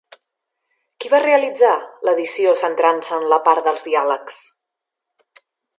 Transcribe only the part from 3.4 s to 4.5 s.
part dels diàlegs?